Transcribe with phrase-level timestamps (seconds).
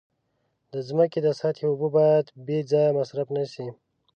[0.73, 3.67] د ځمکې د سطحې اوبه باید بې ځایه مصرف نشي.